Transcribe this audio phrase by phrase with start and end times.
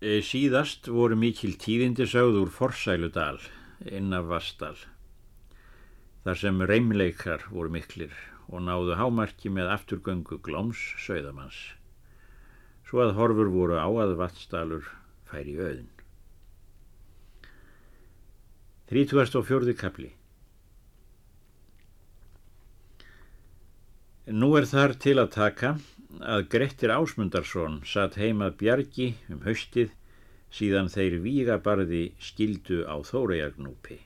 [0.00, 3.36] E, Síðast voru mikil tíðindisauð úr Forsæludal
[3.84, 4.78] inn af Vastal
[6.24, 8.14] þar sem reymleikar voru miklir
[8.48, 11.60] og náðu hámarki með afturgöngu glóms sögðamanns
[12.88, 14.88] svo að horfur voru á að Vatsdalur
[15.28, 15.92] færi auðin.
[18.88, 19.76] 34.
[19.84, 20.14] kapli
[24.32, 25.76] Nú er þar til að taka
[26.18, 29.92] að Grettir Ásmundarsson satt heimað bjargi um haustið
[30.50, 34.00] síðan þeir vígabarði skildu á Þórejarnúpi.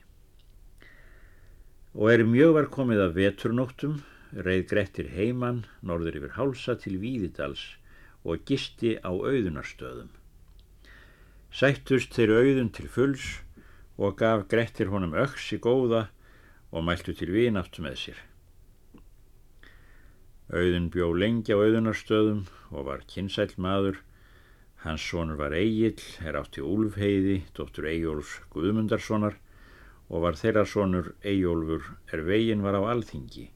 [1.95, 3.95] Og er mjög var komið að veturnóttum,
[4.35, 7.63] reið Grettir heiman norður yfir hálsa til Víðidals
[8.25, 10.11] og gisti á auðunarstöðum.
[11.55, 13.27] Sættust þeir auðun til fulls
[13.97, 16.09] og gaf Grettir honum öks í góða
[16.75, 18.17] og mæltu til vináttu með sér.
[20.53, 23.97] Auðun bjó lengi á auðunarstöðum og var kynsæl maður.
[24.85, 29.39] Hans sonur var Egil, er átti Úlfheiði, dóttur Egjóls Guðmundarssonar
[30.13, 33.47] og var þeirra sonur Egjólfur er vegin var á alþingi.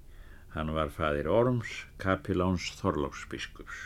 [0.56, 3.84] Hann var fadir Orms, kapiláns Þorláksbiskups.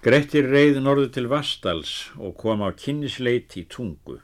[0.00, 4.22] Grettir reið norðu til Vastals og kom á kynnisleit í tungu.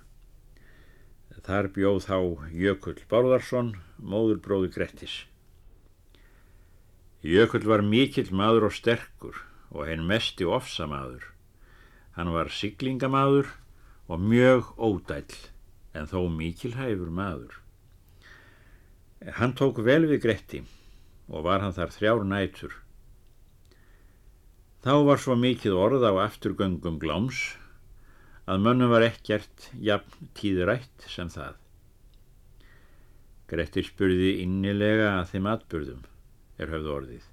[1.45, 2.17] Þar bjóð þá
[2.57, 5.27] Jökull Bárðarsson, móðurbróðu Grettis.
[7.25, 9.39] Jökull var mikill maður og sterkur
[9.73, 11.25] og henn mesti ofsamaður.
[12.17, 13.49] Hann var siglingamaður
[14.13, 15.37] og mjög ódæll
[15.97, 17.55] en þó mikilhæfur maður.
[19.41, 20.63] Hann tók vel við Gretti
[21.29, 22.75] og var hann þar þrjár nætur.
[24.85, 27.57] Þá var svo mikið orð á afturgöngum gláms
[28.47, 31.57] að mönnum var ekkert jafn tíðrætt sem það.
[33.51, 36.05] Gretti spurði innilega að þeim atbyrðum
[36.59, 37.25] er höfðu orðið.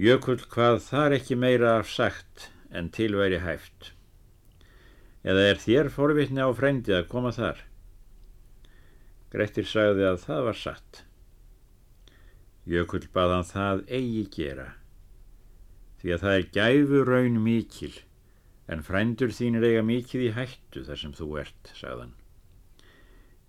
[0.00, 3.90] Jökull hvað þar ekki meira af sagt en tilværi hæft.
[5.26, 7.58] Eða er þér forvitni á frendi að koma þar?
[9.34, 11.02] Grettir sagði að það var satt.
[12.70, 14.68] Jökull baðan það eigi gera,
[16.00, 17.92] því að það er gæfu raun mikil,
[18.70, 22.16] en frændur þínir eiga mikið í hættu þar sem þú ert, sagðan.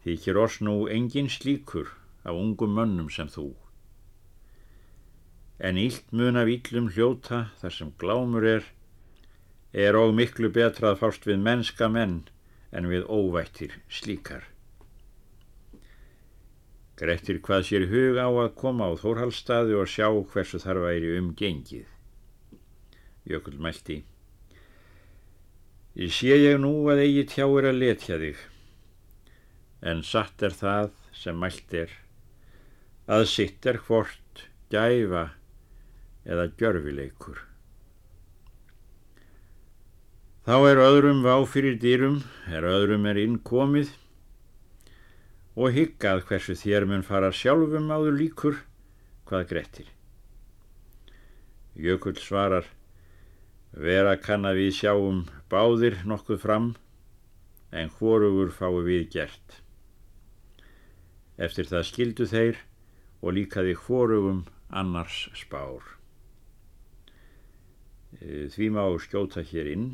[0.02, 1.92] Þykir oss nú engin slíkur
[2.26, 3.52] af ungum mönnum sem þú
[5.62, 8.64] en ílt mun af íllum hljóta þar sem glámur er,
[9.72, 12.24] er og miklu betra að fást við mennska menn
[12.74, 14.48] en við óvættir slíkar.
[16.98, 21.32] Grettir hvað sér hug á að koma á Þórhaldstaði og sjá hversu þar væri um
[21.38, 21.90] gengið.
[23.30, 24.00] Jökul mælti.
[25.98, 28.40] Ég sé ég nú að eigi tjáir að letja þig,
[29.82, 31.92] en satt er það sem mælt er,
[33.06, 35.26] að sitt er hvort gæfa
[36.26, 37.40] eða gjörfileikur.
[40.42, 43.92] Þá er öðrum vá fyrir dýrum, er öðrum er innkomið
[45.54, 48.58] og higgað hversu þér mun fara sjálfum áður líkur
[49.30, 49.92] hvað grettir.
[51.78, 52.66] Jökull svarar,
[53.72, 55.22] vera kann að við sjáum
[55.52, 56.74] báðir nokkuð fram
[57.72, 59.62] en hvorugur fái við gert.
[61.38, 62.60] Eftir það skildu þeir
[63.22, 66.01] og líkaði hvorugum annars spár.
[68.22, 69.88] Eh, því má skjóta hér inn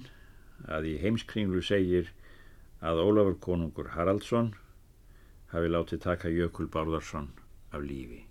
[0.67, 2.11] að í heimskringlu segir
[2.83, 4.51] að Ólafur konungur Haraldsson
[5.53, 7.31] hafi látið taka Jökul Bárðarsson
[7.71, 8.25] af lífi.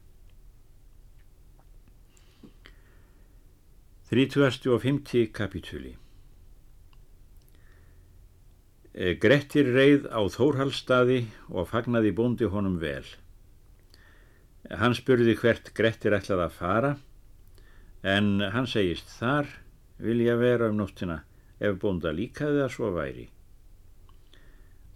[4.13, 5.33] 30.
[5.33, 5.97] kapitúli
[8.93, 13.03] eh, Grettir reið á Þórhaldstaði og fagnaði bóndi honum vel.
[14.71, 16.97] Hann spurði hvert Grettir ætlaði að fara
[18.05, 19.49] en hann segist þar
[19.99, 21.23] vilja vera um nóttina
[21.61, 23.27] ef bónda líkaði að svo væri.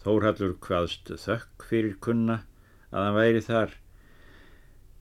[0.00, 2.40] Þórhallur hvaðst þökk fyrir kunna
[2.90, 3.74] að hann væri þar,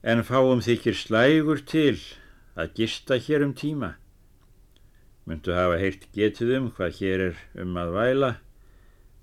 [0.02, 1.98] en fáum þykir slægur til
[2.56, 3.94] að gista hér um tíma.
[5.28, 8.32] Myndu hafa heilt getið um hvað hér er um að væla,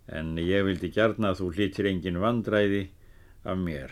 [0.08, 2.84] en ég vildi gjarna að þú hlýttir engin vandræði
[3.44, 3.92] af mér.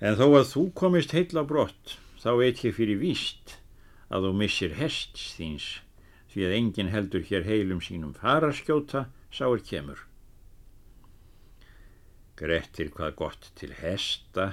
[0.00, 3.56] En þó að þú komist heil á brott, þá veit ég fyrir víst
[4.10, 5.66] að þú missir hest þíns
[6.32, 10.02] því að enginn heldur hér heilum sínum faraskjóta sáir kemur.
[12.36, 14.50] Grettir hvað gott til hesta,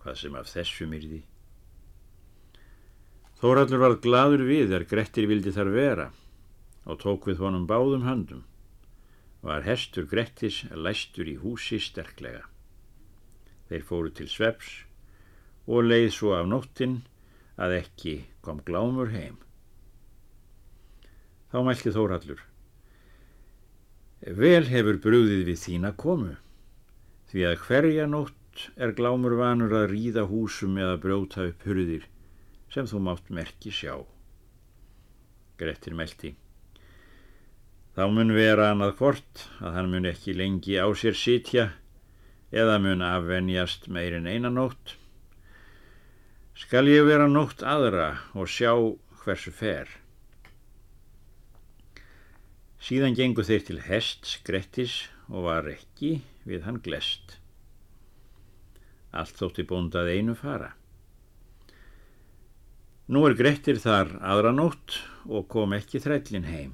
[0.00, 1.20] hvað sem af þessu myrði.
[3.36, 6.06] Þóraldur var gladur við þar Grettir vildi þar vera
[6.88, 8.44] og tók við honum báðum höndum.
[9.44, 12.46] Var hestur Grettis læstur í húsi sterklega.
[13.68, 14.70] Þeir fóru til sveps
[15.66, 17.02] og leið svo af nóttinn
[17.56, 19.38] að ekki kom glámur heim.
[21.52, 22.42] Þá mælti Þórhallur.
[24.36, 26.34] Vel hefur brúðið við þína komu,
[27.30, 32.06] því að hverja nótt er glámur vanur að ríða húsum eða brjóta upp hurðir
[32.72, 33.94] sem þú mátt merki sjá.
[35.60, 36.34] Grettir meldi.
[37.96, 41.70] Þá mun vera annað hvort að hann mun ekki lengi á sér sitja
[42.52, 44.96] eða mun afvenjast meirinn einanótt.
[46.56, 48.70] Skal ég vera nótt aðra og sjá
[49.20, 49.90] hversu fer.
[52.80, 54.94] Síðan gengu þeir til hest skrettis
[55.28, 57.36] og var ekki við hann glest.
[59.12, 60.70] Allt þótti bóndað einu fara.
[63.12, 64.96] Nú er Grettir þar aðra nótt
[65.28, 66.72] og kom ekki þrællin heim.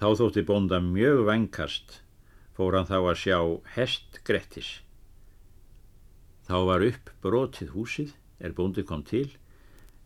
[0.00, 2.00] Þá þótti bónda mjög vengkast,
[2.56, 3.38] fór hann þá að sjá
[3.76, 4.72] hest Grettis.
[6.44, 9.28] Þá var upp brotið húsið, er bóndi kom til,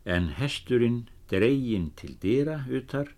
[0.05, 3.11] en hesturinn dregin til dýra utar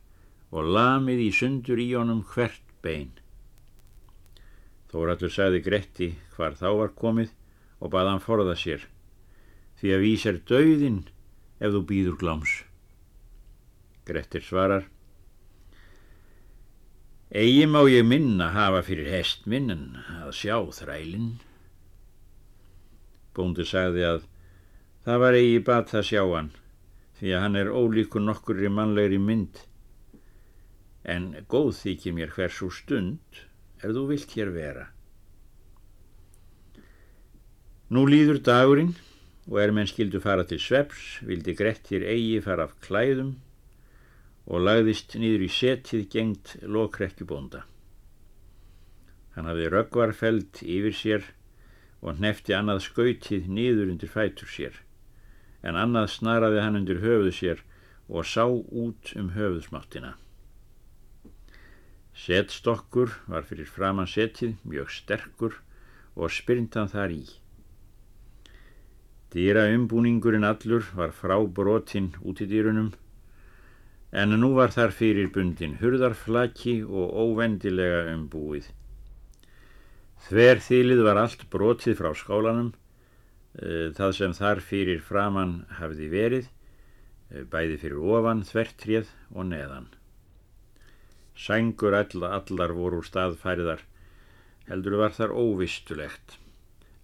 [0.51, 3.13] og lamið í sundur í honum hvert bein.
[4.91, 7.35] Þóraldur sagði Gretti hvar þá var komið
[7.79, 8.88] og baða hann forða sér,
[9.79, 11.03] því að vís er döðin
[11.62, 12.57] ef þú býður gláms.
[14.06, 14.89] Grettir svarar,
[17.31, 19.85] Egi má ég minna hafa fyrir hest minn en
[20.19, 21.38] að sjá þrælinn.
[23.35, 24.23] Bóndi sagði að
[25.05, 26.49] það var eigi bat að sjá hann,
[27.19, 29.61] því að hann er ólíkur nokkur í mannlegri mynd
[31.03, 33.39] en góð þykir mér hversu stund
[33.81, 34.89] ef þú vilt hér vera.
[37.91, 38.93] Nú líður dagurinn
[39.49, 43.33] og er menn skildu fara til sveps, vildi Grettir eigi fara af klæðum
[44.47, 47.65] og lagðist nýður í setið gengt lokrekkjubónda.
[49.35, 51.27] Hann hafði röggvarfeld yfir sér
[52.01, 54.80] og hnefti annað skautið nýður undir fætur sér,
[55.62, 57.62] en annað snaraði hann undir höfuð sér
[58.09, 60.15] og sá út um höfuðsmáttina.
[62.21, 65.62] Setstokkur var fyrir framann setið mjög sterkur
[66.15, 67.21] og spyrndan þar í.
[69.31, 72.92] Dýra umbúningurinn allur var frá brotinn út í dýrunum
[74.12, 78.68] en nú var þar fyrir bundin hurðarflaki og óvendilega umbúið.
[80.27, 82.73] Þverþýlið var allt brotið frá skálanum,
[83.57, 86.50] eh, það sem þar fyrir framann hafði verið,
[87.31, 89.88] eh, bæði fyrir ofan, þvertrið og neðan.
[91.35, 93.81] Sængur all, allar voru úr staðfæriðar,
[94.68, 96.38] heldur var þar óvistulegt.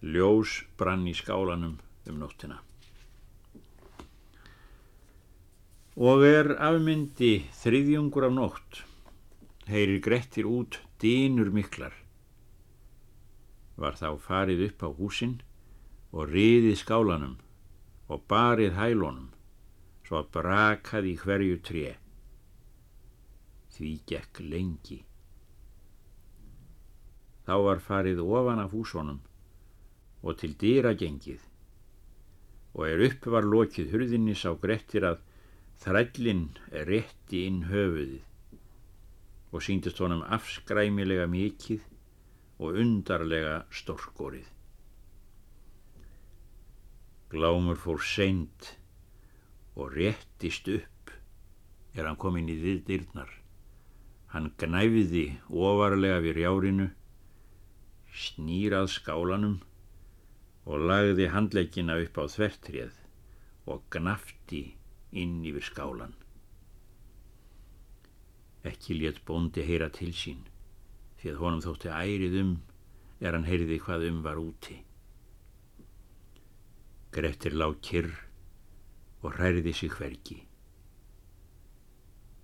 [0.04, 2.60] Ljós brann í skálanum um nóttina.
[5.98, 8.84] Og er afmyndi þriðjungur af nótt,
[9.66, 11.96] heyrir Grettir út dýnur miklar.
[13.78, 15.36] Var þá farið upp á húsin
[16.12, 17.36] og riðið skálanum
[18.10, 19.30] og barið hælunum,
[20.08, 21.98] svo að brakaði hverju tré.
[23.76, 25.02] Því gekk lengi.
[27.46, 29.22] Þá var farið ofan af húsónum
[30.24, 31.44] og til dýra gengið
[32.78, 35.22] og er upp var lokið hurðinni sá Grettir að
[35.82, 36.44] þrællin
[36.90, 38.58] rétti inn höfuðið
[39.54, 41.86] og síndist honum afskræmilega mikið
[42.58, 44.48] og undarlega storkorið.
[47.32, 48.72] Glámur fór seint
[49.76, 51.12] og réttist upp
[51.98, 53.30] er hann komin í þið dyrnar.
[54.34, 56.88] Hann gnæfiði ofarlega við rjárinu,
[58.26, 59.58] snýrað skálanum
[60.68, 62.96] og lagði handleikina upp á þvertrið
[63.72, 64.64] og gnafti
[65.22, 66.16] inn yfir skálan.
[68.68, 70.42] Ekki létt bóndi heyra til sín,
[71.18, 72.52] því að honum þótti ærið um
[73.20, 74.78] er hann heyriði hvað um var úti.
[77.14, 78.12] Grettir lág kyrr
[79.24, 80.38] og hræriði sig hvergi.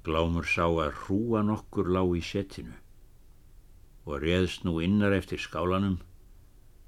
[0.03, 2.79] Glámur sá að hrúa nokkur lág í setinu
[4.03, 6.01] og reðst nú innar eftir skálanum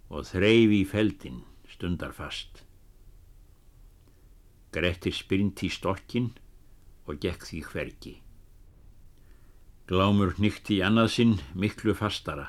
[0.10, 2.66] og þreyfi í feldin stundar fast.
[4.76, 6.34] Grettir spyrnti í stokkin
[7.08, 8.16] og gekk því hvergi.
[9.90, 12.48] Glámur nýtti í annað sinn miklu fastara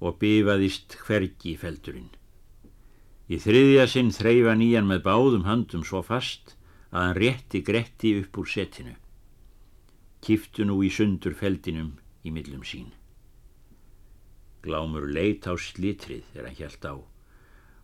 [0.00, 2.08] og bifaðist hvergi í feldurinn.
[3.28, 6.54] Í þriðja sinn þreyfa nýjan með báðum handum svo fast
[6.88, 8.96] að hann rétti Gretti upp úr setinu
[10.24, 11.92] kiftu nú í sundur feldinum
[12.26, 12.90] í millum sín.
[14.64, 16.94] Glámur leit á slitrið þegar hann hjælt á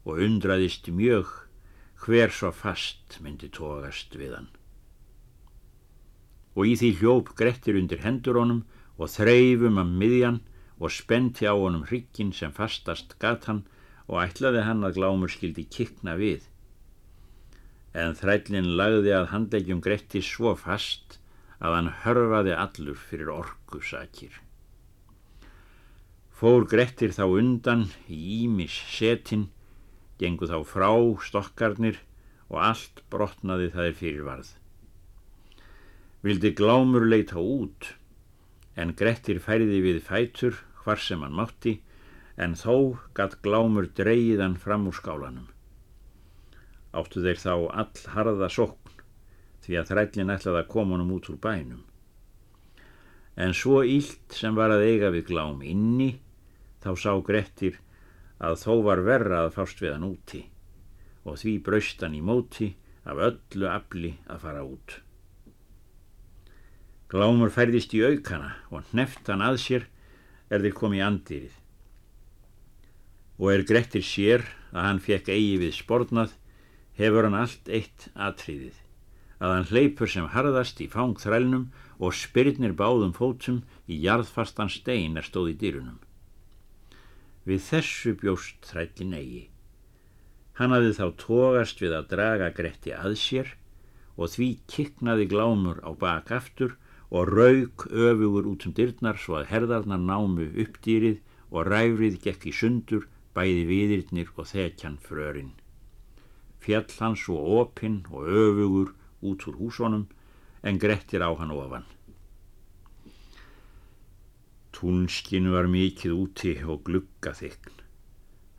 [0.05, 1.31] og undraðist mjög
[2.05, 4.51] hver svo fast myndi tógast við hann.
[6.55, 8.63] Og í því hljóp Grettir undir hendur honum
[8.99, 10.41] og þreifum að miðjan
[10.79, 13.65] og spenti á honum hrykkin sem fastast gat hann
[14.07, 16.47] og ætlaði hann að Glámur skildi kikna við.
[17.95, 21.19] En þrællin lagði að handlegjum Grettir svo fast
[21.65, 24.35] að hann hörfaði allur fyrir orkusakir.
[26.35, 29.47] Fór Grettir þá undan í Ímis setin,
[30.19, 30.91] gengu þá frá
[31.23, 32.03] stokkarnir
[32.51, 34.51] og allt brotnaði það er fyrirvarð.
[36.25, 37.91] Vildi glámur leita út,
[38.81, 41.75] en Grettir færiði við fætur hvar sem hann mátti,
[42.41, 45.51] en þó gatt glámur dreyðan fram úr skálanum.
[46.97, 47.53] Áttu þeir þá
[47.83, 48.97] all harða sókn,
[49.67, 51.85] því að þrællin ætlaði að koma honum út úr bænum.
[53.37, 56.11] En svo ílt sem var að eiga við glám inni,
[56.81, 57.81] þá sá Grettir
[58.41, 60.45] að þó var verra að fást við hann úti
[61.25, 62.75] og því braust hann í móti
[63.09, 65.01] af öllu afli að fara út.
[67.13, 69.83] Glámur færðist í aukana og hneft hann að sér
[70.49, 71.59] er þeir komið andýrið.
[73.39, 76.33] Og er Grettir sér að hann fekk eigi við spornað,
[76.97, 78.77] hefur hann allt eitt atriðið,
[79.43, 81.67] að hann hleypur sem harðast í fangþrælnum
[81.99, 85.99] og spyrnir báðum fótum í jarðfastan stein er stóð í dýrunum.
[87.45, 89.43] Við þessu bjóst þrællin eigi.
[90.57, 93.53] Hann hafði þá tógast við að draga Gretti að sér
[94.15, 96.79] og því kiknaði glámur á bak aftur
[97.15, 101.21] og rauk öfugur út um dyrnar svo að herðarnar námu uppdýrið
[101.55, 103.07] og ræfrið gekk í sundur
[103.37, 105.53] bæði viðirnir og þekjan frörin.
[106.59, 110.09] Fjall hans og opinn og öfugur út úr húsonum
[110.67, 111.87] en Grettir á hann ofan.
[114.75, 117.79] Túnskinn var mikið úti og glugga þykn.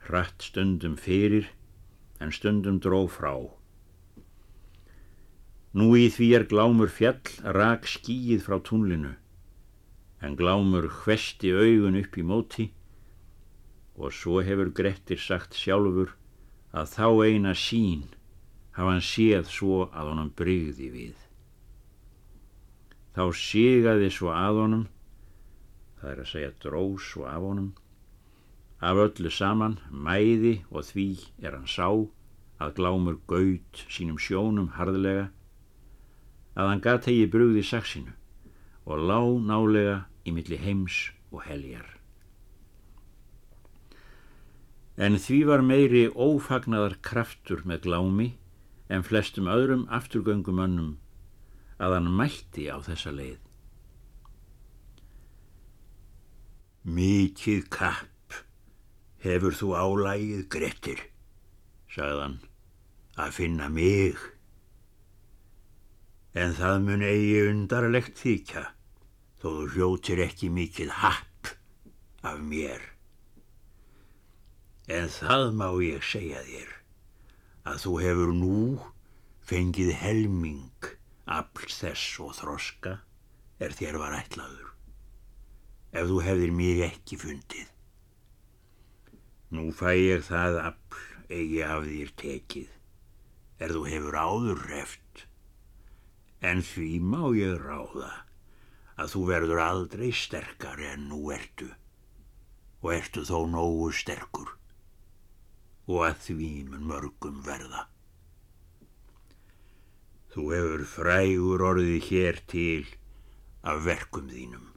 [0.06, 1.50] Hratt stundum fyrir
[2.24, 3.34] en stundum dró frá.
[5.76, 9.12] Nú í því er glámur fjall rak skíið frá túnlinu,
[10.24, 12.66] en glámur hvesti augun upp í móti
[13.96, 16.14] og svo hefur Grettir sagt sjálfur
[16.72, 18.06] að þá eina sín
[18.76, 21.16] hafa hann séð svo að honum brygði við.
[23.16, 24.86] Þá sígaði svo að honum,
[26.00, 27.72] það er að segja drós svo af honum,
[28.76, 31.06] Af öllu saman, mæði og því
[31.40, 31.88] er hann sá
[32.60, 35.30] að glámur gaut sínum sjónum harðlega,
[36.56, 38.14] að hann gat hegi brugði saksinu
[38.86, 39.20] og lá
[39.50, 41.86] nálega í milli heims og heljar.
[44.96, 48.28] En því var meiri ófagnaðar kraftur með glámi
[48.88, 50.94] en flestum öðrum afturgöngumönnum
[51.76, 53.42] að hann mælti á þessa leið.
[56.86, 58.16] Mikið kapp
[59.26, 61.00] Hefur þú álægið, Grettir,
[61.90, 62.36] sagðan,
[63.18, 64.20] að finna mig?
[66.36, 68.66] En það mun eigi undarlegt þykja,
[69.40, 71.52] þó þú hljótir ekki mikið happ
[72.28, 72.82] af mér.
[74.92, 76.74] En það má ég segja þér,
[77.72, 78.58] að þú hefur nú
[79.48, 80.90] fengið helming
[81.26, 82.92] afl þess og þroska
[83.62, 84.68] er þér var ætlaður,
[85.96, 87.70] ef þú hefðir mig ekki fundið.
[89.56, 91.00] Nú fæ ég það afl
[91.32, 92.68] eigi af þér tekið,
[93.62, 95.26] er þú hefur áður reft,
[96.40, 98.12] en því má ég ráða
[98.96, 101.68] að þú verður aldrei sterkari en nú ertu,
[102.80, 104.52] og ertu þó nógu sterkur,
[105.88, 107.86] og að því mun mörgum verða.
[110.32, 112.84] Þú hefur frægur orðið hér til
[113.64, 114.72] af verkum þínum,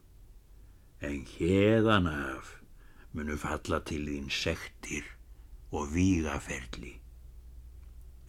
[1.04, 2.56] en hérðan af
[3.16, 5.08] munu falla til þín sektir
[5.72, 6.96] og vígaferli.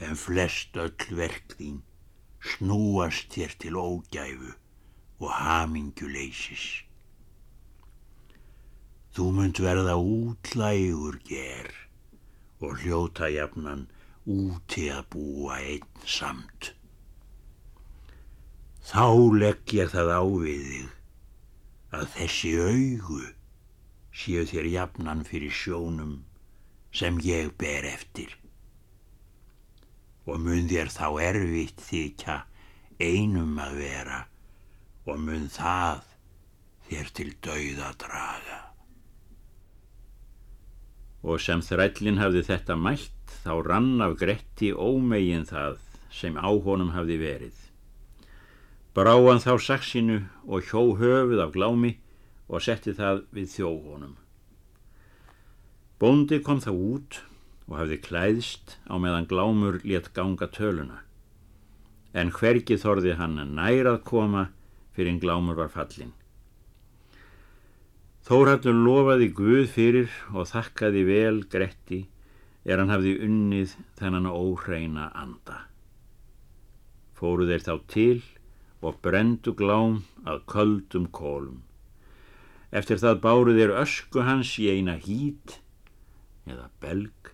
[0.01, 1.83] En flest öll verk þín
[2.41, 4.53] snúast þér til ógæfu
[5.21, 6.67] og haminguleysis.
[9.15, 11.73] Þú munt verða útlægur ger
[12.65, 13.89] og hljóta jafnan
[14.31, 16.73] úti að búa einn samt.
[18.91, 19.07] Þá
[19.43, 20.89] legg ég það á við þig
[21.99, 23.23] að þessi augu
[24.23, 26.15] séu þér jafnan fyrir sjónum
[26.93, 28.33] sem ég ber eftir.
[30.29, 32.43] Og mun þér þá erfitt þykja
[33.01, 34.25] einum að vera
[35.09, 36.03] og mun það
[36.91, 38.59] þér til dauða draga.
[41.25, 45.81] Og sem þrællin hafði þetta mælt þá rann af Gretti ómegin það
[46.13, 47.57] sem á honum hafði verið.
[48.95, 51.95] Bráan þá saksinu og hjó höfuð af glámi
[52.51, 54.17] og setti það við þjóhónum.
[56.01, 57.21] Bóndi kom þá út
[57.71, 61.05] og hafði klæðst á meðan glámur létt ganga töluna,
[62.13, 64.49] en hvergi þorði hann nærað koma
[64.97, 66.11] fyrir en glámur var fallin.
[68.27, 72.05] Þórhallur lofaði Guð fyrir og þakkaði vel Gretti
[72.67, 75.65] er hann hafði unnið þennan óhreina anda.
[77.17, 78.21] Fóru þeir þá til
[78.85, 81.63] og brendu glám að köldum kólum.
[82.71, 85.59] Eftir það báru þeir ösku hans í eina hít
[86.47, 87.33] eða belg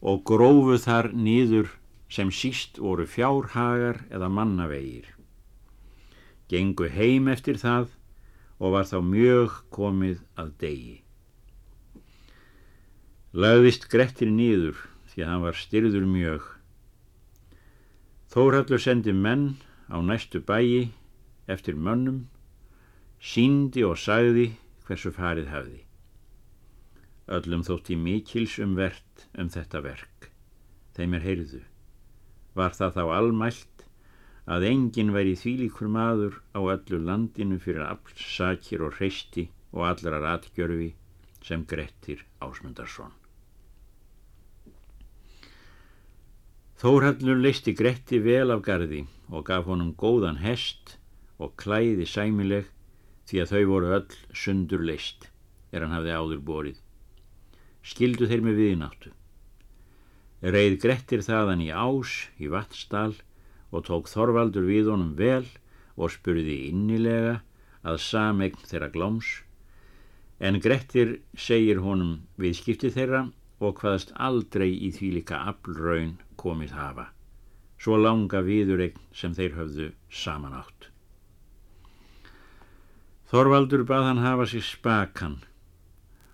[0.00, 1.70] og grófu þar nýður
[2.10, 5.06] sem síst voru fjárhagar eða mannavegir.
[6.50, 7.92] Gengu heim eftir það
[8.58, 10.96] og var þá mjög komið að degi.
[13.30, 14.80] Lagðist Grettir nýður
[15.12, 16.48] því að hann var styrður mjög.
[18.30, 19.54] Þórhallur sendi menn
[19.86, 20.90] á næstu bæi
[21.50, 22.24] eftir mönnum,
[23.20, 24.52] síndi og sagði
[24.86, 25.80] hversu farið hafði.
[27.30, 30.30] Öllum þótti mikils umvert um þetta verk.
[30.96, 31.60] Þeim er heyrðu.
[32.58, 33.84] Var það þá almælt
[34.50, 40.90] að enginn væri þvílíkur maður á öllu landinu fyrir aflsakir og hreisti og allrar atgjörfi
[41.46, 43.14] sem Grettir Ásmundarsson.
[46.80, 50.96] Þórhallur leisti Gretti vel af gardi og gaf honum góðan hest
[51.38, 52.70] og klæði sæmileg
[53.28, 55.28] því að þau voru öll sundur leist
[55.70, 56.78] er hann hafði áður borið.
[57.82, 59.12] Skildu þeir með viðnáttu.
[60.40, 63.14] Reið Grettir þaðan í ás í Vatnsdal
[63.70, 65.46] og tók Þorvaldur við honum vel
[66.00, 67.40] og spurði innilega
[67.84, 69.30] að samegn þeirra gláms
[70.40, 73.26] en Grettir segir honum viðskipti þeirra
[73.60, 77.10] og hvaðast aldrei í því líka aflraun komið hafa
[77.80, 80.88] svo langa viðuregn sem þeir höfðu saman átt.
[83.30, 85.38] Þorvaldur bað hann hafa sér spakan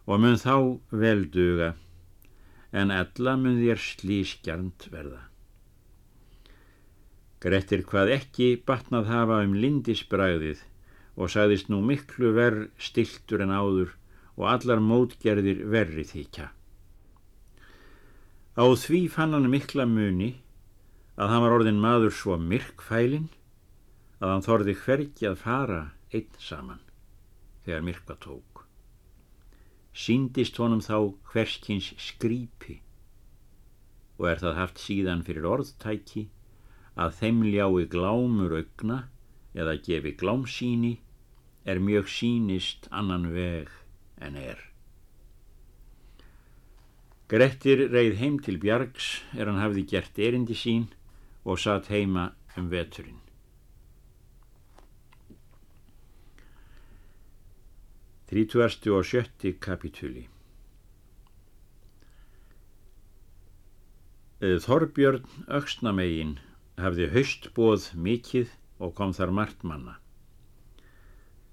[0.06, 0.54] og mun þá
[0.90, 1.72] velduga
[2.76, 5.22] en ella mun þér slískjarnt verða.
[7.42, 10.62] Grettir hvað ekki batnað hafa um lindisbræðið
[11.16, 13.94] og sagðist nú miklu verð stiltur en áður
[14.36, 16.50] og allar mótgerðir verri þykja.
[18.56, 20.32] Á því fann hann mikla muni
[21.16, 23.28] að hann var orðin maður svo myrkfælin
[24.20, 25.80] að hann þorði hvergi að fara
[26.12, 26.80] einn saman
[27.64, 28.55] þegar myrkva tók.
[29.96, 30.96] Síndist honum þá
[31.32, 32.80] hverskins skrýpi
[34.18, 36.26] og er það haft síðan fyrir orðtæki
[37.00, 38.98] að þeim ljái glámur augna
[39.56, 40.94] eða gefi glámsíni
[41.64, 43.72] er mjög sínist annan veg
[44.22, 44.60] en er.
[47.26, 50.86] Grettir reið heim til Bjargs er hann hafði gert erindi sín
[51.44, 53.25] og satt heima um veturinn.
[58.26, 60.26] Þrítúastu og sjötti kapitúli
[64.36, 66.34] Þorbjörn Öksnamegin
[66.76, 68.50] hafði haustbóð mikið
[68.84, 69.94] og kom þar margt manna.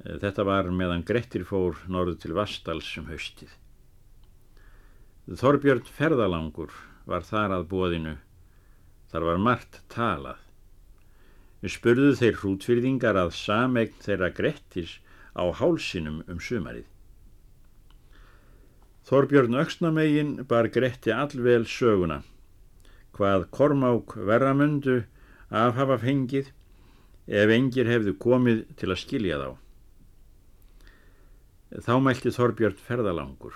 [0.04, 3.54] Eh, þetta var meðan Grettir fór norðu til Vastals um haustið.
[5.32, 6.76] Þorbjörn ferðalangur
[7.08, 8.18] var þar að bóðinu.
[9.08, 10.44] Þar var margt talað.
[11.64, 14.98] Spurðu þeir hrútfyrðingar að samegn þeirra Grettis
[15.34, 16.86] á hálsinum um sumarið.
[19.04, 22.22] Þorbjörn Öksnamegin bar Gretti allvel söguna
[23.13, 25.04] hvað Kormák verramundu
[25.54, 26.50] af hafa fengið
[27.28, 29.50] ef engir hefðu komið til að skilja þá.
[31.84, 33.56] Þá mælti Þorbjörn ferðalangur.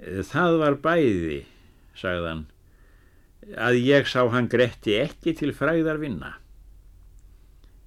[0.00, 1.42] Það var bæði,
[1.96, 2.46] sagðan,
[3.56, 6.36] að ég sá hann gretti ekki til fræðar vinna.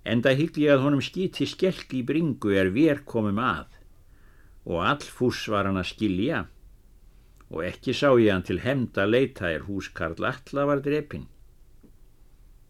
[0.03, 3.79] Enda hyggli að honum skýti skelk í bringu er vér komum að
[4.63, 6.45] og allfús var hann að skilja
[7.51, 11.27] og ekki sá ég hann til hemda leita er húskarl alla var drepinn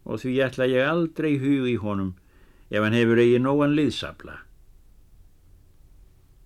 [0.04, 2.12] og því ætla ég aldrei hug í honum
[2.70, 4.38] ef hann hefur eigi nógan liðsabla.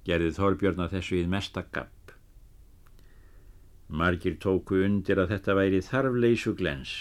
[0.09, 2.13] Gerði Þorbjörn að þessu íð mesta gapp.
[3.89, 6.95] Margir tóku undir að þetta væri þarfleysu glens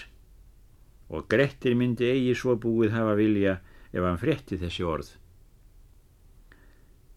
[1.07, 3.57] og Grettir myndi eigi svo búið hafa vilja
[3.93, 5.11] ef hann fretti þessi orð.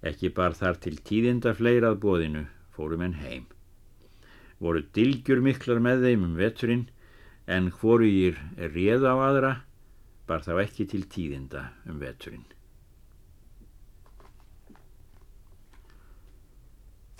[0.07, 3.49] Ekki bar þar til tíðinda fleirað bóðinu fórum en heim.
[4.61, 6.87] Voru dilgjur miklar með þeim um veturinn
[7.51, 9.53] en hvorugir réð á aðra
[10.29, 12.47] bar þá ekki til tíðinda um veturinn.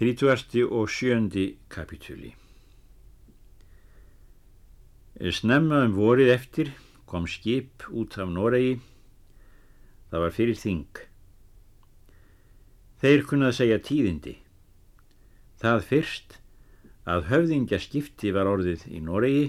[0.01, 0.63] 30.
[0.65, 1.59] og 7.
[1.69, 2.31] kapitúli
[5.21, 6.71] Snemma um vorið eftir
[7.05, 8.79] kom skip út af Noregi.
[10.11, 11.01] Það var fyrir þing.
[13.01, 14.37] Þeir kunnað segja tíðindi.
[15.61, 16.39] Það fyrst
[17.09, 19.47] að höfðingja skipti var orðið í Noregi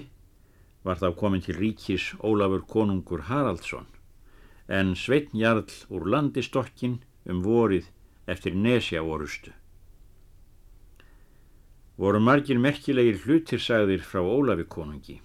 [0.86, 3.88] var þá komin til ríkis Ólafur konungur Haraldsson
[4.72, 7.90] en Sveitn Jarl úr landistokkin um vorið
[8.26, 9.52] eftir nesja orustu.
[11.98, 15.18] Voru margir merkilegir hlutir sagðir frá Ólafi konungi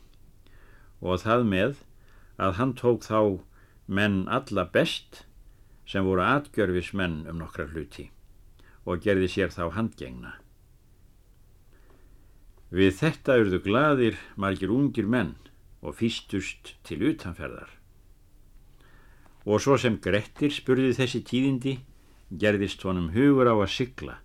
[1.01, 1.83] og það með
[2.37, 3.39] að hann tók þá
[3.87, 5.23] menn alla best
[5.87, 8.09] sem voru atgjörfis menn um nokkra hluti
[8.87, 10.33] og gerði sér þá handgengna.
[12.71, 15.35] Við þetta urðu gladir margir ungir menn
[15.79, 17.69] og fýstust til utanferðar.
[19.47, 21.77] Og svo sem Grettir spurði þessi tíðindi,
[22.27, 24.17] gerðist honum hugur á að sigla.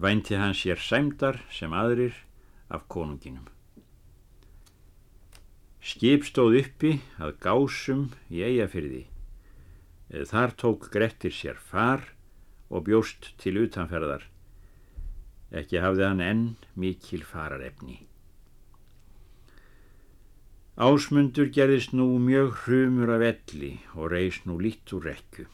[0.00, 2.16] Vænti hann sér sæmdar sem aðrir
[2.72, 3.44] af konunginum.
[5.80, 9.06] Skip stóð uppi að gásum í eigafyrði.
[10.28, 12.04] Þar tók Grettir sér far
[12.68, 14.26] og bjóst til utanferðar.
[15.50, 16.44] Ekki hafði hann enn
[16.78, 17.96] mikil fararefni.
[20.80, 25.44] Ásmundur gerðist nú mjög hrumur af elli og reys nú lít úr rekku.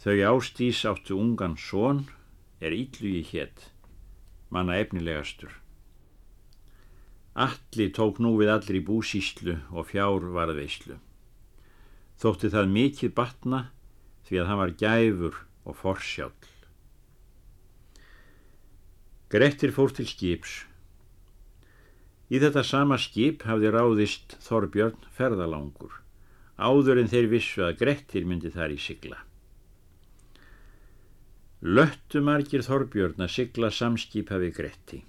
[0.00, 2.06] Þau ástís áttu ungan són
[2.58, 3.68] er yllugi hétt,
[4.48, 5.59] manna efnilegastur.
[7.34, 10.96] Alli tók nú við allir í búsíslu og fjár varðveislu.
[12.20, 13.60] Þótti það mikið batna
[14.28, 16.34] því að hann var gæfur og forsjál.
[19.30, 20.64] Grettir fór til skips
[22.30, 25.96] Í þetta sama skip hafði ráðist Þorbjörn ferðalangur,
[26.54, 29.18] áður en þeir vissu að Grettir myndi þar í sigla.
[31.60, 35.00] Löttu margir Þorbjörn að sigla samskip hafi Gretti.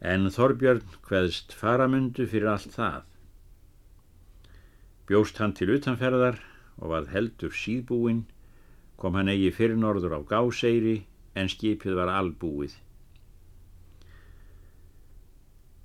[0.00, 3.02] En Þorbjörn hveðst faramundu fyrir allt það.
[5.10, 6.38] Bjóst hann til utanferðar
[6.80, 8.22] og var heldur síðbúinn,
[8.96, 11.02] kom hann eigi fyrir norður á Gáseyri
[11.36, 12.78] en skipið var albúið.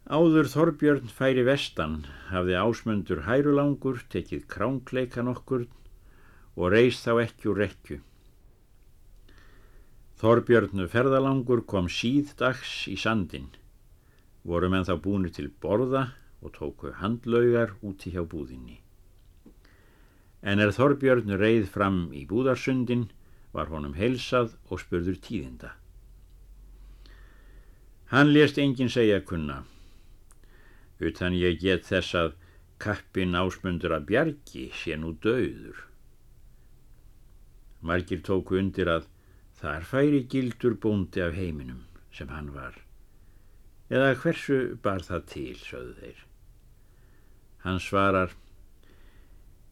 [0.05, 5.65] Áður Þorbjörn færi vestan hafði ásmundur hærulangur tekið kránkleikan okkur
[6.55, 7.97] og reist þá ekki úr rekju.
[10.21, 13.49] Þorbjörnu ferðalangur kom síðdags í sandin,
[14.45, 16.07] voru menn þá búinu til borða
[16.41, 18.79] og tóku handlaugar úti hjá búðinni.
[20.45, 23.07] En er Þorbjörn reið fram í búðarsundin
[23.55, 25.71] var honum helsað og spurður tíðinda.
[28.13, 29.63] Hann lést enginn segja kunna
[30.99, 32.35] utan ég get þess að
[32.79, 35.81] kappin ásmundur að bjargi sé nú döður.
[37.81, 39.09] Margir tóku undir að
[39.59, 42.84] þar færi gildur bóndi af heiminum sem hann var.
[43.89, 46.23] Eða hversu bar það til, sögðu þeir.
[47.65, 48.31] Hann svarar,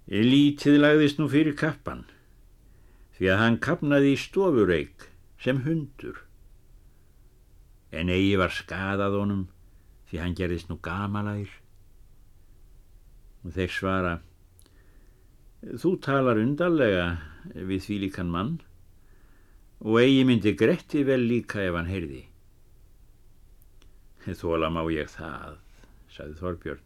[0.10, 2.04] lítið lagðist nú fyrir kappan,
[3.18, 5.10] því að hann kapnaði í stofureik
[5.42, 6.22] sem hundur.
[7.94, 9.44] En eigi var skadað honum
[10.14, 11.50] því hann gerðist nú gamalær
[13.44, 14.12] og þeir svara
[15.82, 17.08] þú talar undarlega
[17.56, 18.52] við því líkan mann
[19.82, 22.22] og eigi myndi Gretti vel líka ef hann heyrði
[24.32, 25.60] þóla má ég það
[26.14, 26.82] sagði Þorbjörn.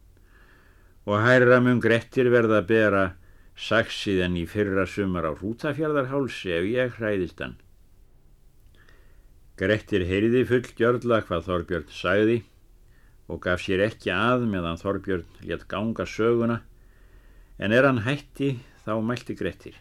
[1.08, 3.06] Og hærra mun Grettir verða að bera
[3.58, 7.56] saksið en í fyrra sumar á Rútafjörðarhálsi ef ég hræðist hann.
[9.58, 12.38] Grettir heyrði full gjörla hvað Þorbjörn sagði
[13.28, 16.62] og gaf sér ekki að meðan Þorbjörn létt ganga söguna.
[17.58, 19.76] En er hann hætti þá mælti Grettir.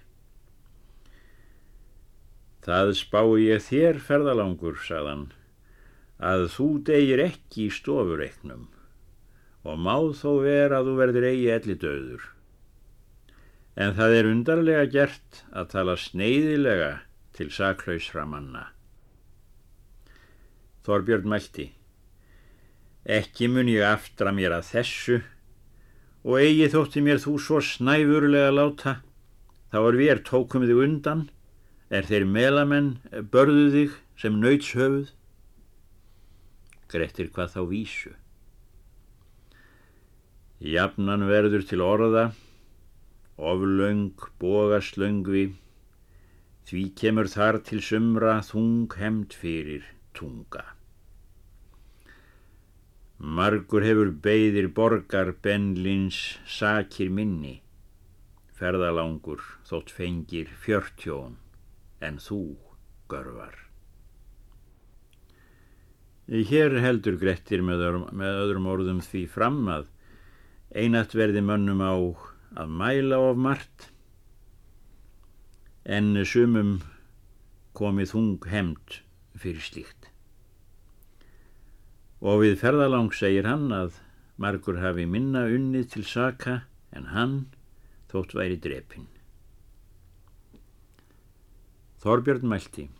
[2.66, 5.28] Það spái ég þér ferðalangur, sagðan,
[6.16, 8.68] að þú degir ekki í stofureiknum
[9.66, 12.22] og má þó vera að þú verður eigi elli döður.
[13.76, 16.92] En það er undarlega gert að tala sneiðilega
[17.36, 18.68] til saklausra manna.
[20.86, 21.72] Þorbjörn mælti.
[23.04, 25.18] Ekki mun ég aftra mér að þessu
[26.26, 28.96] og eigi þótti mér þú svo snæfurlega láta,
[29.70, 31.26] þá er við er tókum þig undan,
[31.90, 32.88] er þeir melamenn
[33.30, 35.12] börðu þig sem nöytshöfuð.
[36.92, 38.12] Grettir hvað þá vísu.
[40.62, 42.30] Jafnan verður til orða,
[43.36, 45.50] oflaung, bogaslöngvi,
[46.66, 49.84] því kemur þar til sumra þung hemd fyrir
[50.16, 50.64] tunga.
[53.18, 57.54] Margur hefur beigðir borgar benlins sakir minni,
[58.56, 61.38] ferðalangur þótt fengir fjörtjón
[62.00, 62.42] en þú
[63.08, 63.65] görvar.
[66.26, 69.86] Hér heldur Grettir með, með öðrum orðum því fram að
[70.74, 71.94] einat verði mönnum á
[72.58, 73.86] að mæla of margt
[75.86, 76.80] en sumum
[77.78, 78.98] komið hung hemd
[79.38, 80.10] fyrir slíkt.
[82.18, 84.00] Og við ferðalang segir hann að
[84.42, 87.36] margur hafi minna unnið til saka en hann
[88.10, 89.06] þótt væri drepin.
[92.02, 92.90] Þorbjörn mælti.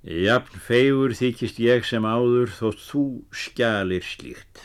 [0.00, 3.02] Jafn fegur þykist ég sem áður þótt þú
[3.36, 4.62] skjalir slíkt.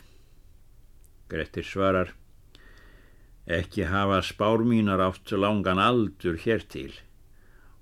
[1.27, 2.13] Grettir svarar.
[3.43, 6.93] Ekki hafa spár mínar átt langan aldur hér til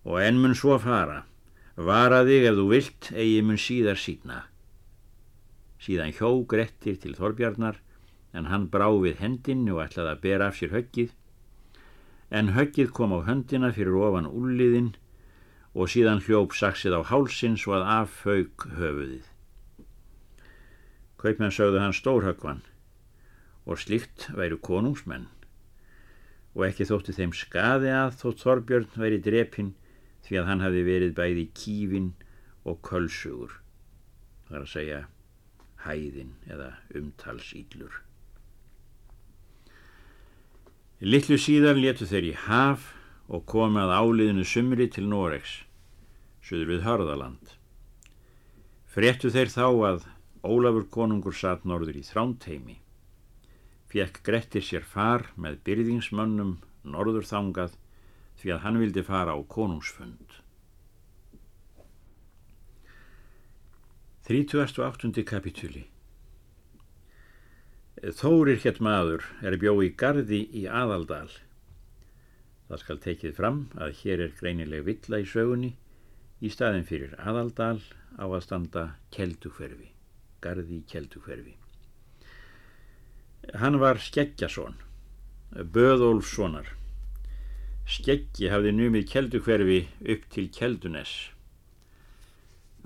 [0.02, 1.28] og enn mun svo fara.
[1.78, 4.40] Vara þig ef þú vilt, eigi mun síðar sína.
[5.78, 7.78] Síðan hjó Grettir til Þorbjarnar
[8.34, 11.14] en hann brá við hendinni og ætlaði að bera af sér höggið.
[12.34, 14.96] En höggið kom á höndina fyrir ofan úrliðin
[15.74, 19.30] og síðan hljóp saksið á hálsin svo að afhaug höfuðið.
[21.18, 22.62] Kaupmenn sögðu hann stórhöggvan
[23.66, 25.30] og slikt væru konungsmenn
[26.54, 29.74] og ekki þótti þeim skaði að þótt Þorbjörn væri drepinn
[30.28, 32.10] því að hann hafi verið bæði kífin
[32.68, 33.58] og kölsugur
[34.48, 35.00] það er að segja
[35.84, 38.02] hæðin eða umtalsýllur
[41.04, 42.92] Littlu síðan letu þeir í haf
[43.28, 45.60] og komið að áliðinu sumri til Noregs
[46.44, 47.54] söður við Hörðaland
[48.94, 50.10] fréttu þeir þá að
[50.44, 52.82] Ólafur konungur satt norður í Þrándheimi
[53.94, 57.78] fekk Grettir sér far með byrðingsmönnum norður þangað
[58.42, 60.40] því að hann vildi fara á konungsfund.
[64.28, 65.24] 38.
[65.28, 65.86] kapitúli
[68.20, 71.30] Þórir hétt maður er bjó í gardi í aðaldal.
[72.74, 75.68] Það skal tekið fram að hér er greinileg villa í sögunni
[76.42, 77.84] í staðin fyrir aðaldal
[78.18, 79.92] á að standa kelduferfi,
[80.42, 81.54] gardi í kelduferfi.
[83.62, 84.80] Hann var Skeggjason,
[85.54, 86.74] Böðólfssonar.
[87.86, 89.80] Skeggi hafði numið keldukverfi
[90.16, 91.12] upp til Keldunes.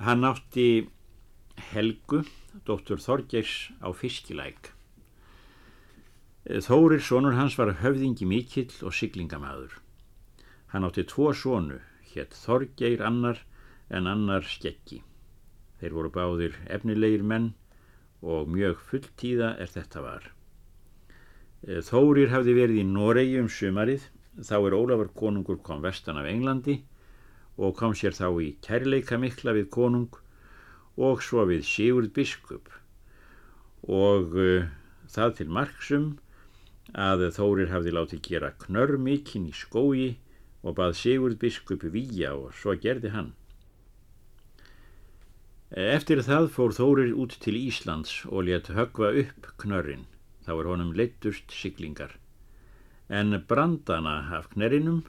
[0.03, 0.89] Hann átti
[1.71, 2.25] Helgu,
[2.67, 4.73] dóttur Þorgeirs á Fiskilæk.
[6.47, 9.73] Þórir sonur hans var höfðingi mikill og siglingamæður.
[10.71, 11.81] Hann átti tvo sonu,
[12.13, 13.41] hétt Þorgeir annar
[13.91, 15.01] en annar Skeggi.
[15.81, 17.49] Þeir voru báðir efnilegir menn
[18.23, 20.29] og mjög fulltíða er þetta var.
[21.67, 24.05] Eh, Þórir hafði verið í Noregi um sumarið,
[24.39, 26.77] þá er Ólafur konungur kom vestan af Englandi
[27.57, 30.15] og kom sér þá í kærleika mikla við konung
[30.95, 32.71] og svo við Sigurd biskup
[33.83, 34.71] og uh,
[35.11, 36.07] það til marksum
[36.93, 40.17] að Þórir hafði látið gera knörr mikinn í skógi
[40.63, 43.33] og bað Sigurd biskup víja og svo gerði hann.
[45.71, 50.07] Eftir það fór Þórir út til Íslands og let högva upp knörrin
[50.47, 52.15] þá er honum leittust siglingar.
[53.09, 55.03] En brandana af knerinum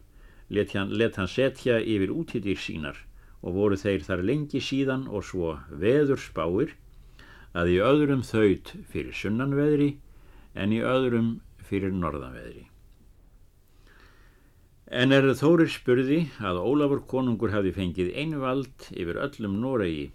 [0.51, 2.99] let hann, hann setja yfir útidýr sínar
[3.43, 6.75] og voru þeir þar lengi síðan og svo veður spáir
[7.55, 9.93] að í öðrum þaut fyrir sunnanveðri
[10.59, 12.67] en í öðrum fyrir norðanveðri.
[14.89, 20.07] En er Þórir spurði að Ólafur konungur hafi fengið einu vald yfir öllum Noregi,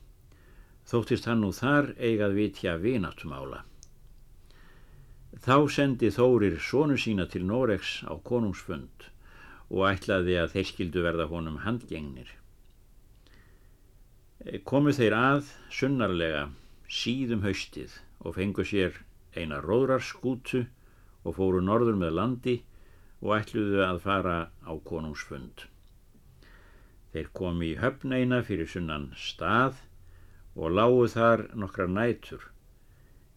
[0.89, 3.61] þóttist hann nú þar eigað vitja vinatumála.
[5.45, 9.09] Þá sendi Þórir sónu sína til Noregs á konungsfund
[9.69, 12.29] og ætlaði að þeir skildu verða honum handgengnir.
[14.65, 16.47] Komu þeir að sunnarlega
[16.89, 17.93] síðum haustið
[18.25, 18.97] og fengu sér
[19.37, 20.65] eina róðrarskútu
[21.23, 22.55] og fóru norður með landi
[23.23, 25.67] og ætluðu að fara á konungsfund.
[27.13, 29.83] Þeir komi í höfneina fyrir sunnan stað
[30.55, 32.53] og lágu þar nokkra nætur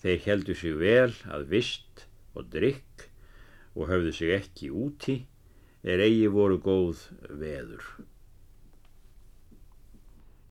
[0.07, 2.03] Þeir heldu sig vel að vist
[2.37, 3.07] og drikk
[3.75, 5.17] og höfðu sig ekki úti
[5.83, 7.01] er eigi voru góð
[7.41, 7.83] veður.